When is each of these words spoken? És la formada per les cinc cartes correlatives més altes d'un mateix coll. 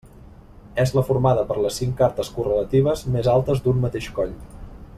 És 0.83 0.93
la 0.99 1.03
formada 1.09 1.43
per 1.51 1.57
les 1.65 1.77
cinc 1.81 1.93
cartes 1.99 2.31
correlatives 2.39 3.05
més 3.17 3.31
altes 3.35 3.63
d'un 3.67 3.85
mateix 3.85 4.09
coll. 4.17 4.35